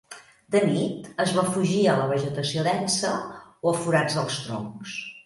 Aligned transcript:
De 0.53 0.59
nit, 0.69 1.09
es 1.25 1.33
refugia 1.39 1.91
a 1.93 1.97
la 1.99 2.07
vegetació 2.13 2.63
densa 2.69 3.13
o 3.35 3.75
a 3.75 3.83
forats 3.83 4.19
dels 4.21 4.41
troncs. 4.49 4.97